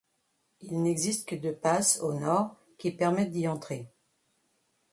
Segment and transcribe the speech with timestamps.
[0.61, 3.91] Il n'existe que deux passes, au nord, qui permettent d'y entrer.